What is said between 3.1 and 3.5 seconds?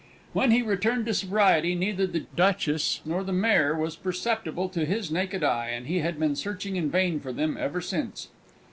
the